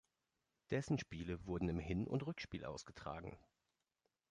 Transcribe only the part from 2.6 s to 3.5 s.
ausgetragen.